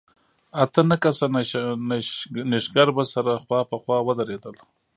اته 0.63 0.81
نه 0.89 0.95
کسه 1.03 1.25
نېشګر 2.49 2.87
به 2.95 3.03
سره 3.13 3.33
خوا 3.43 3.59
په 3.69 3.77
خوا 3.83 3.97
ودرېدل. 4.07 4.55